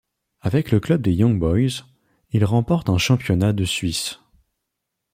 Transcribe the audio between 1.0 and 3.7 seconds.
des Young Boys, il remporte un championnat de